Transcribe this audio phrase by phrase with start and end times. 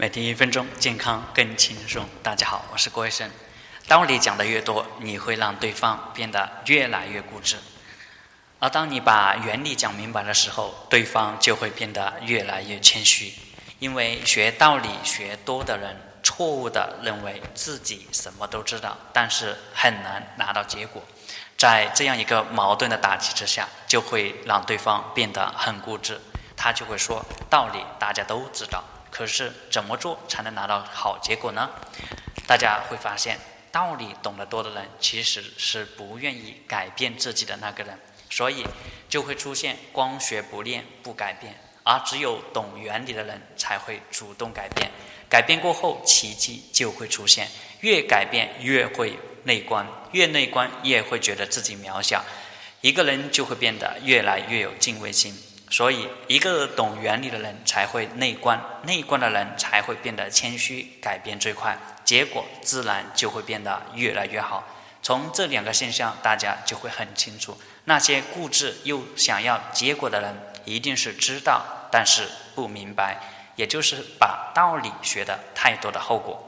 [0.00, 2.08] 每天一分钟，健康更轻松。
[2.22, 3.28] 大家好，我是郭医生。
[3.88, 7.56] 道理讲的越多，你会让对方变得越来越固执；
[8.60, 13.34] 而当你把原理讲明白的时候，对方就会变得越来越谦虚。
[13.80, 21.02] 因为学道理学多的人，错误的认为自己什么都知道，但是很难拿到结果。
[21.56, 26.20] 在这样一个矛盾的打击之下，就会让对方变得很固执。
[26.56, 28.84] 他就会说道理大家都知道。
[29.10, 31.70] 可是怎么做才能拿到好结果呢？
[32.46, 33.38] 大家会发现，
[33.70, 37.98] 道理懂得多的人其实是不愿意改变自己的那个人，
[38.30, 38.66] 所以
[39.08, 44.90] 就会出现光学不练不改变，而只有懂原理的人才会主动改变。
[45.28, 47.48] 改变过后，奇迹就会出现。
[47.80, 52.24] 越改变越会内观，越内观越会觉得自己渺小，
[52.80, 55.38] 一个人就会变得越来越有敬畏心。
[55.70, 64.64] 所以，一个懂原理的人才会内观，内观的人才会变得谦虚，改变最快，结果自然就会变得越来越好。
[65.02, 70.34] 从这两个现象，大家就会很清楚：那些固执又想要结果的人，
[70.64, 71.62] 一定是知道
[71.92, 73.20] 但是不明白，
[73.54, 76.47] 也就是把道理学的太多的后果。